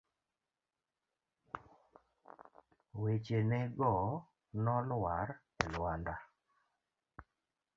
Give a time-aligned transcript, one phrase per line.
[3.01, 3.93] Wechene go
[4.63, 5.27] nolwar
[5.63, 6.15] e lwanda.